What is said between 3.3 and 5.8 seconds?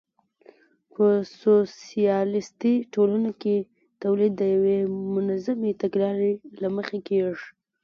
کې تولید د یوې منظمې